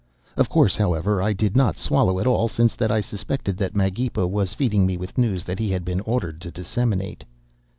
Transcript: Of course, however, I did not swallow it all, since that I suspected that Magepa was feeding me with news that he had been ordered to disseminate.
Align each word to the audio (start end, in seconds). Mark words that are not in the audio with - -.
Of 0.35 0.49
course, 0.49 0.75
however, 0.77 1.21
I 1.21 1.31
did 1.31 1.55
not 1.55 1.77
swallow 1.77 2.17
it 2.17 2.25
all, 2.25 2.47
since 2.47 2.75
that 2.75 2.89
I 2.91 3.01
suspected 3.01 3.55
that 3.57 3.75
Magepa 3.75 4.25
was 4.25 4.55
feeding 4.55 4.87
me 4.87 4.97
with 4.97 5.15
news 5.15 5.43
that 5.43 5.59
he 5.59 5.69
had 5.69 5.85
been 5.85 5.99
ordered 5.99 6.41
to 6.41 6.49
disseminate. 6.49 7.23